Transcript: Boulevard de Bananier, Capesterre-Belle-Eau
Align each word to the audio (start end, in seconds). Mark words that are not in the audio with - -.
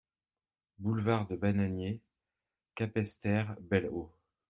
Boulevard 0.79 1.27
de 1.27 1.35
Bananier, 1.35 2.01
Capesterre-Belle-Eau 2.73 4.11